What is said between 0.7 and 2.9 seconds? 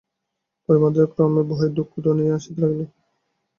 মধ্যে ক্রমে ভয় ও দুঃখ ঘনাইয়া আসিতে লাগিল।